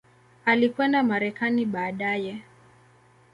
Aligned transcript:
Alikwenda 0.45 1.03
Marekani 1.03 1.65
baadaye. 1.65 2.43